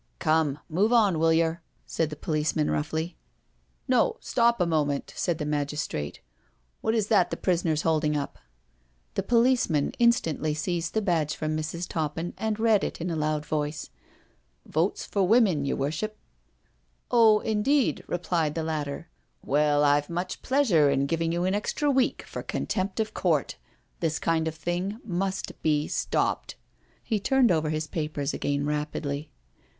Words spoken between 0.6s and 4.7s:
move on, will yer?" said the policeman roughly. "No, stop a